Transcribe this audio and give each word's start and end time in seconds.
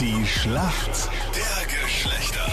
Die 0.00 0.24
Schlacht 0.24 1.10
der 1.36 1.66
Geschlechter. 1.66 2.46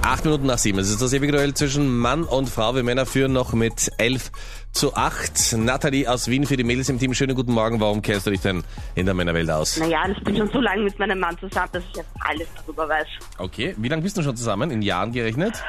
Acht 0.00 0.24
Minuten 0.24 0.46
nach 0.46 0.56
sieben. 0.56 0.78
Es 0.78 0.88
ist 0.88 1.02
das 1.02 1.12
ewige 1.12 1.32
Duell 1.32 1.52
zwischen 1.52 1.94
Mann 1.94 2.24
und 2.24 2.48
Frau. 2.48 2.74
Wir 2.74 2.82
Männer 2.82 3.04
führen 3.04 3.34
noch 3.34 3.52
mit 3.52 3.90
elf 3.98 4.32
zu 4.72 4.94
acht. 4.94 5.52
Nathalie 5.52 6.10
aus 6.10 6.28
Wien 6.28 6.46
für 6.46 6.56
die 6.56 6.64
Mädels 6.64 6.88
im 6.88 6.98
Team. 6.98 7.12
Schönen 7.12 7.36
guten 7.36 7.52
Morgen. 7.52 7.80
Warum 7.80 8.00
kennst 8.00 8.26
du 8.26 8.30
dich 8.30 8.40
denn 8.40 8.64
in 8.94 9.04
der 9.04 9.14
Männerwelt 9.14 9.50
aus? 9.50 9.76
Naja, 9.76 10.08
ich 10.08 10.24
bin 10.24 10.38
schon 10.38 10.48
so 10.48 10.58
lange 10.58 10.84
mit 10.84 10.98
meinem 10.98 11.18
Mann 11.18 11.36
zusammen, 11.38 11.68
dass 11.72 11.84
ich 11.90 11.96
jetzt 11.96 12.08
alles 12.20 12.48
darüber 12.56 12.88
weiß. 12.88 13.06
Okay. 13.36 13.74
Wie 13.76 13.88
lange 13.88 14.00
bist 14.00 14.16
du 14.16 14.22
schon 14.22 14.36
zusammen? 14.36 14.70
In 14.70 14.80
Jahren 14.80 15.12
gerechnet? 15.12 15.62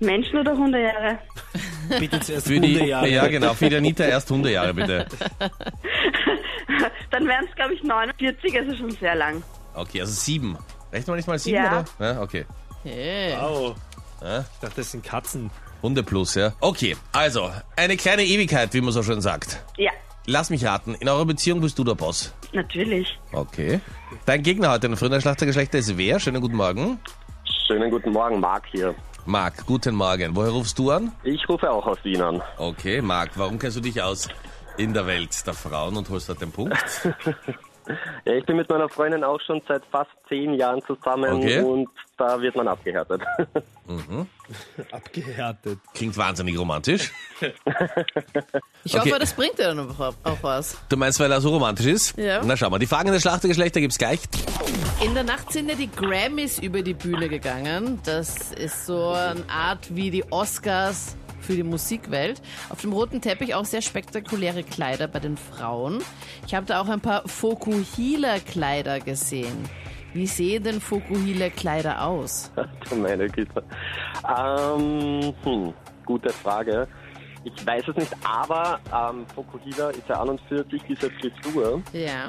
Menschen 0.00 0.38
oder 0.38 0.56
Hundejahre? 0.56 1.18
Bitte 1.98 2.20
zuerst 2.20 2.46
Für 2.46 2.58
die, 2.60 2.74
Hundejahre. 2.78 3.08
ja, 3.08 3.26
genau. 3.28 3.54
Für 3.54 3.68
die 3.68 3.76
Anita 3.76 4.04
erst 4.04 4.30
Hundejahre, 4.30 4.74
bitte. 4.74 5.06
Dann 7.10 7.26
wären 7.26 7.44
es, 7.48 7.54
glaube 7.56 7.74
ich, 7.74 7.82
49, 7.82 8.58
also 8.58 8.76
schon 8.76 8.90
sehr 8.92 9.14
lang. 9.14 9.42
Okay, 9.74 10.00
also 10.00 10.12
sieben. 10.12 10.56
Rechnen 10.92 11.08
wir 11.08 11.16
nicht 11.16 11.28
mal 11.28 11.38
sieben, 11.38 11.56
Ja. 11.56 11.84
oder? 11.98 12.14
Ja, 12.14 12.20
okay. 12.22 12.46
Hey. 12.82 13.34
Wow. 13.38 13.74
Ja. 14.22 14.40
Ich 14.40 14.60
dachte, 14.60 14.76
das 14.76 14.90
sind 14.92 15.04
Katzen. 15.04 15.50
Hunde 15.82 16.02
plus, 16.02 16.34
ja. 16.34 16.52
Okay, 16.60 16.96
also, 17.12 17.50
eine 17.76 17.96
kleine 17.96 18.22
Ewigkeit, 18.24 18.72
wie 18.74 18.80
man 18.80 18.92
so 18.92 19.02
schön 19.02 19.20
sagt. 19.20 19.62
Ja, 19.76 19.90
Lass 20.26 20.50
mich 20.50 20.64
raten, 20.66 20.94
in 20.94 21.08
eurer 21.08 21.24
Beziehung 21.24 21.60
bist 21.62 21.78
du 21.78 21.84
der 21.84 21.94
Boss. 21.94 22.34
natürlich. 22.52 23.18
Okay. 23.32 23.80
Dein 24.26 24.42
Gegner 24.42 24.70
heute 24.70 24.86
in 24.86 24.92
der 24.92 24.98
frühen 24.98 25.18
Schlachtergeschlechter 25.20 25.78
ist 25.78 25.96
wer? 25.96 26.20
Schönen 26.20 26.40
guten 26.42 26.56
Morgen. 26.56 27.00
Schönen 27.66 27.90
guten 27.90 28.12
Morgen, 28.12 28.38
Marc 28.38 28.66
hier. 28.70 28.94
Marc, 29.30 29.64
guten 29.64 29.94
Morgen. 29.94 30.34
Woher 30.34 30.50
rufst 30.50 30.76
du 30.78 30.90
an? 30.90 31.12
Ich 31.22 31.48
rufe 31.48 31.70
auch 31.70 31.86
aus 31.86 31.98
Wien 32.02 32.20
an. 32.20 32.42
Okay, 32.58 33.00
Marc, 33.00 33.30
warum 33.38 33.60
kennst 33.60 33.76
du 33.76 33.80
dich 33.80 34.02
aus 34.02 34.28
in 34.76 34.92
der 34.92 35.06
Welt 35.06 35.46
der 35.46 35.54
Frauen 35.54 35.96
und 35.96 36.08
holst 36.10 36.28
dort 36.28 36.40
den 36.42 36.50
Punkt? 36.52 36.76
Ja, 38.24 38.34
ich 38.34 38.44
bin 38.46 38.56
mit 38.56 38.68
meiner 38.68 38.88
Freundin 38.88 39.24
auch 39.24 39.40
schon 39.40 39.60
seit 39.66 39.82
fast 39.90 40.10
zehn 40.28 40.54
Jahren 40.54 40.80
zusammen 40.86 41.32
Okay. 41.32 41.60
und 41.60 41.88
da 42.18 42.40
wird 42.40 42.54
man 42.54 42.68
abgehärtet. 42.68 43.20
Abgehärtet. 44.92 45.78
Klingt 45.94 46.16
wahnsinnig 46.16 46.56
romantisch. 46.56 47.10
Ich 48.84 48.94
Okay. 48.94 49.10
hoffe, 49.10 49.18
das 49.18 49.32
bringt 49.32 49.58
dir 49.58 49.74
dann 49.74 49.90
auch 49.90 49.98
auch 50.22 50.38
was. 50.42 50.76
Du 50.88 50.96
meinst, 50.98 51.18
weil 51.18 51.32
er 51.32 51.40
so 51.40 51.48
romantisch 51.48 51.86
ist? 51.86 52.16
Ja. 52.16 52.40
Na 52.44 52.56
schau 52.56 52.70
mal, 52.70 52.78
die 52.78 52.86
Fragen 52.86 53.10
der 53.10 53.18
Schlachtergeschlechter 53.18 53.80
gibt's 53.80 53.98
gleich. 53.98 54.20
In 55.04 55.14
der 55.14 55.24
Nacht 55.24 55.52
sind 55.52 55.68
ja 55.68 55.74
die 55.74 55.90
Grammys 55.90 56.58
über 56.58 56.82
die 56.82 56.94
Bühne 56.94 57.28
gegangen. 57.28 57.98
Das 58.04 58.52
ist 58.52 58.86
so 58.86 59.08
eine 59.08 59.48
Art 59.48 59.94
wie 59.94 60.10
die 60.10 60.24
Oscars 60.30 61.16
für 61.40 61.54
die 61.54 61.62
Musikwelt. 61.62 62.40
Auf 62.68 62.82
dem 62.82 62.92
roten 62.92 63.20
Teppich 63.20 63.54
auch 63.54 63.64
sehr 63.64 63.82
spektakuläre 63.82 64.62
Kleider 64.62 65.08
bei 65.08 65.18
den 65.18 65.36
Frauen. 65.36 66.02
Ich 66.46 66.54
habe 66.54 66.66
da 66.66 66.80
auch 66.80 66.88
ein 66.88 67.00
paar 67.00 67.26
Fokuhila-Kleider 67.26 69.00
gesehen. 69.00 69.68
Wie 70.12 70.26
sehen 70.26 70.64
denn 70.64 70.80
Fokuhila-Kleider 70.80 72.04
aus? 72.04 72.52
du 72.90 72.96
meine 72.96 73.28
Güte. 73.28 73.62
Ähm, 74.28 75.34
hm, 75.42 75.74
gute 76.04 76.30
Frage. 76.30 76.86
Ich 77.44 77.66
weiß 77.66 77.88
es 77.88 77.96
nicht, 77.96 78.12
aber 78.22 78.80
ähm, 78.92 79.26
Fokuhila 79.34 79.90
ist 79.90 80.08
ja 80.08 80.20
an 80.20 80.28
und 80.30 80.40
für 80.42 80.64
sich 80.70 80.82
diese 80.88 81.10
Frisur. 81.10 81.82
Ja. 81.92 82.28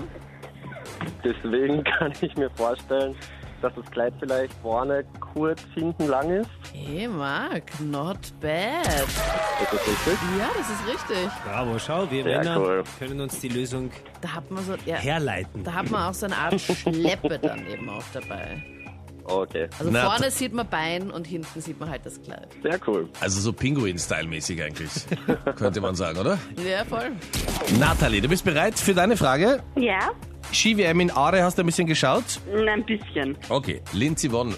Deswegen 1.24 1.84
kann 2.00 2.14
ich 2.22 2.36
mir 2.36 2.50
vorstellen, 2.52 3.16
dass 3.62 3.74
das 3.76 3.86
Kleid 3.92 4.14
vielleicht 4.20 4.54
vorne 4.62 5.04
kurz 5.20 5.62
hinten 5.76 6.08
lang 6.08 6.30
ist. 6.32 6.50
Hey, 6.74 7.08
Marc, 7.08 7.64
not 7.80 8.18
bad. 8.40 8.86
Ist 8.88 9.72
das 9.72 9.88
richtig? 9.88 10.18
Ja, 10.40 10.50
das 10.58 10.70
ist 10.70 10.88
richtig. 10.88 11.30
Bravo, 11.46 11.78
schau, 11.78 12.10
wir 12.10 12.24
Sehr 12.24 12.38
Männer 12.40 12.60
cool. 12.60 12.84
können 12.98 13.22
uns 13.22 13.40
die 13.40 13.50
Lösung 13.50 13.92
Da 14.22 14.34
hat 14.34 14.50
man 14.50 14.64
so, 14.66 14.74
ja, 14.86 14.96
herleiten. 14.96 15.64
da 15.64 15.74
hat 15.74 15.92
man 15.92 16.10
auch 16.10 16.14
so 16.14 16.26
eine 16.26 16.38
Art 16.38 16.60
Schleppe 16.62 17.38
dann 17.38 17.68
eben 17.68 17.88
auch 17.90 18.04
dabei. 18.14 18.64
Okay, 19.24 19.70
Also 19.78 19.92
Na, 19.92 20.10
vorne 20.10 20.32
sieht 20.32 20.52
man 20.52 20.68
Bein 20.68 21.12
und 21.12 21.28
hinten 21.28 21.62
sieht 21.62 21.80
man 21.80 21.88
halt 21.92 22.04
das 22.04 22.20
Kleid. 22.24 22.48
sehr 22.64 22.80
cool. 22.88 23.08
Also 23.20 23.40
so 23.40 23.54
Pinguin-Style-mäßig 23.54 24.64
eigentlich, 24.64 24.90
könnte 25.56 25.80
man 25.80 25.94
sagen, 25.94 26.18
oder? 26.18 26.40
Ja, 26.68 26.84
voll. 26.84 27.12
Nathalie, 27.80 28.22
du 28.22 28.28
bist 28.28 28.44
bereit 28.44 28.80
für 28.80 28.96
deine 28.96 29.16
Frage? 29.16 29.62
Ja, 29.76 30.10
Ski-WM 30.52 31.00
in 31.00 31.12
Aare, 31.12 31.44
hast 31.44 31.58
du 31.58 31.64
ein 31.64 31.66
bisschen 31.66 31.88
geschaut? 31.88 32.24
ein 32.68 32.86
bisschen. 32.86 33.38
Okay, 33.50 33.82
Lindsey 33.94 34.32
Vonn 34.32 34.56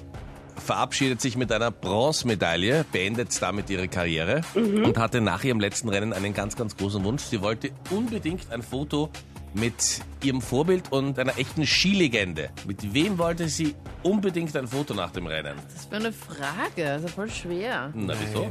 verabschiedet 0.56 1.22
sich 1.22 1.38
mit 1.38 1.52
einer 1.52 1.72
Bronzemedaille, 1.72 2.86
beendet 2.92 3.40
damit 3.42 3.70
ihre 3.70 3.88
Karriere 3.88 4.42
und 4.56 4.98
hatte 4.98 5.22
nach 5.22 5.44
ihrem 5.44 5.59
letzten 5.59 5.90
Rennen 5.90 6.14
einen 6.14 6.34
ganz, 6.34 6.56
ganz 6.56 6.76
großen 6.78 7.03
Wunsch. 7.03 7.24
Sie 7.24 7.42
wollte 7.42 7.72
unbedingt 7.92 8.52
ein 8.52 8.62
Foto 8.62 9.09
mit 9.53 10.02
ihrem 10.24 10.42
Vorbild 10.42 10.92
und 10.92 11.20
einer 11.20 11.38
echten 11.38 11.66
Skilegende. 11.66 12.50
Mit 12.66 12.94
wem 12.94 13.18
wollte 13.20 13.48
sie 13.48 13.76
unbedingt 14.02 14.56
ein 14.56 14.68
Foto 14.68 14.94
nach 14.94 15.12
dem 15.12 15.28
Rennen? 15.28 15.56
Das 15.66 15.76
ist 15.76 15.90
für 15.90 15.96
eine 15.98 16.12
Frage, 16.12 16.86
das 16.86 17.03
ist 17.03 17.16
voll 17.16 17.30
schwer. 17.30 17.92
Na, 17.94 18.14
wieso? 18.20 18.48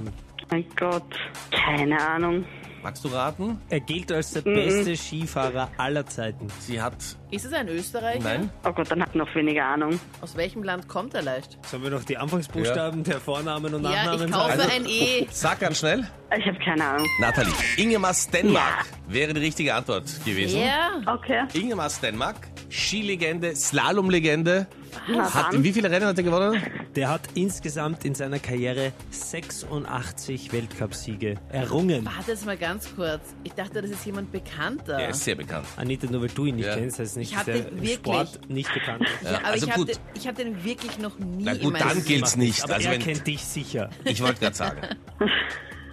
Mein 0.50 0.66
Gott, 0.78 1.02
keine 1.50 1.98
Ahnung. 2.08 2.44
Magst 2.82 3.04
du 3.04 3.09
raten? 3.09 3.60
Er 3.69 3.78
gilt 3.78 4.10
als 4.10 4.32
der 4.32 4.41
beste 4.41 4.97
Skifahrer 4.97 5.70
aller 5.78 6.04
Zeiten. 6.04 6.48
Sie 6.59 6.82
hat... 6.82 6.97
Ist 7.31 7.44
es 7.44 7.53
ein 7.53 7.69
Österreicher? 7.69 8.22
Nein? 8.25 8.50
Oh 8.66 8.72
Gott, 8.72 8.91
dann 8.91 9.00
hat 9.00 9.15
noch 9.15 9.32
weniger 9.37 9.65
Ahnung. 9.66 10.00
Aus 10.20 10.37
welchem 10.37 10.65
Land 10.65 10.88
kommt 10.88 11.15
er 11.15 11.22
leicht? 11.22 11.59
Sollen 11.65 11.84
wir 11.84 11.91
noch 11.91 12.03
die 12.03 12.16
Anfangsbuchstaben 12.19 13.04
der 13.04 13.20
Vornamen 13.20 13.72
und 13.72 13.84
Ja, 13.84 13.91
Nachnamen 14.04 14.26
ich 14.26 14.32
kaufe 14.32 14.56
sagen? 14.59 14.70
ein 14.72 14.87
E. 14.87 15.26
Sag 15.31 15.60
ganz 15.60 15.78
schnell. 15.78 16.09
Ich 16.37 16.44
habe 16.44 16.59
keine 16.59 16.84
Ahnung. 16.84 17.06
Nathalie. 17.20 17.53
Ingemar 17.76 18.15
Stenmark 18.15 18.87
wäre 19.06 19.32
die 19.32 19.41
richtige 19.41 19.75
Antwort 19.75 20.06
gewesen. 20.25 20.60
Ja, 20.60 21.00
Okay. 21.06 21.44
Ingemar 21.53 21.88
Stenmark, 21.88 22.49
Skilegende, 22.69 23.54
Slalomlegende. 23.54 24.66
Na 25.09 25.32
Hat, 25.32 25.53
dann. 25.54 25.62
wie 25.62 25.72
viele 25.72 25.88
Rennen 25.91 26.06
hat 26.06 26.16
er 26.19 26.25
gewonnen? 26.25 26.60
Der 26.94 27.08
hat 27.08 27.22
insgesamt 27.34 28.04
in 28.04 28.14
seiner 28.14 28.38
Karriere 28.38 28.92
86 29.10 30.53
Weltcupsiege 30.53 31.36
errungen. 31.48 32.04
warte 32.04 32.32
jetzt 32.32 32.44
mal 32.44 32.56
ganz 32.58 32.94
kurz. 32.94 33.20
Ich 33.44 33.53
dachte, 33.54 33.80
das 33.80 33.91
ist 33.91 34.04
jemand 34.04 34.30
Bekannter. 34.30 34.98
Er 34.98 35.08
ist 35.08 35.25
sehr 35.25 35.34
bekannt. 35.34 35.66
Anita, 35.76 36.06
nur 36.10 36.20
weil 36.20 36.28
du 36.28 36.44
ihn 36.47 36.56
nicht 36.56 36.66
Ja. 36.66 36.75
kennst, 36.76 36.98
heißt 36.98 37.16
nicht, 37.16 37.31
Ich 37.32 37.38
dass 37.38 37.48
er 37.48 37.69
im 37.69 37.76
wirklich- 37.76 37.94
Sport 37.94 38.50
nicht 38.50 38.72
bekannt 38.75 39.04
ist. 39.04 39.31
ja, 39.31 39.38
aber 39.38 39.47
also 39.47 39.66
ich 39.66 39.72
habe 39.72 39.81
gut. 39.86 39.88
den, 39.94 39.98
ich 40.14 40.28
hab 40.28 40.36
den 40.36 40.64
wirklich 40.64 40.98
noch 40.98 41.19
nie 41.19 41.44
Na 41.44 41.54
gut, 41.54 41.81
dann 41.81 42.04
gilt's 42.04 42.36
nicht. 42.36 42.62
Aber 42.62 42.75
Also 42.75 42.88
er 42.88 42.92
wenn, 42.94 43.00
kennt 43.00 43.26
dich 43.26 43.42
sicher. 43.44 43.88
ich 44.04 44.22
wollte 44.22 44.41
gerade 44.41 44.56
sagen. 44.56 44.81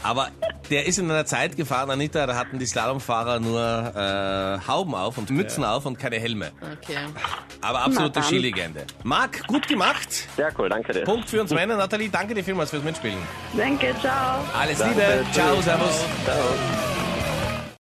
Aber 0.04 0.32
der 0.70 0.86
ist 0.86 0.98
in 1.00 1.10
einer 1.10 1.26
Zeit 1.26 1.56
gefahren, 1.58 1.90
Anita, 1.90 2.26
da 2.26 2.36
hatten 2.36 2.60
die 2.60 2.66
Slalomfahrer 2.66 3.40
nur 3.40 3.62
äh, 3.62 4.68
Hauben 4.68 4.96
auf 4.96 5.18
und 5.18 5.30
Mützen 5.30 5.64
auf 5.64 5.86
und 5.86 5.98
keine 6.00 6.18
Helme. 6.18 6.52
Okay. 6.62 6.98
Aber 7.62 7.80
absolute 7.82 8.12
Na 8.16 8.22
dann. 8.22 8.24
Skilegende. 8.24 8.86
Marc, 9.04 9.46
gut 9.48 9.68
gemacht. 9.68 10.28
Sehr 10.36 10.52
cool, 10.58 10.70
danke 10.70 10.94
dir. 10.94 11.04
Punkt 11.04 11.30
für 11.30 11.42
uns 11.42 11.52
Männer. 11.52 11.78
Nathalie, 11.78 12.10
danke 12.10 12.34
dir 12.34 12.44
vielmals 12.44 12.70
fürs 12.70 12.84
Mitspielen. 12.84 13.18
Danke, 13.56 13.94
ciao. 14.02 14.40
Alles 14.58 14.78
Danke, 14.78 15.00
Liebe. 15.00 15.26
Ciao, 15.34 15.62
servus. 15.62 16.06
Ciao. 16.26 16.99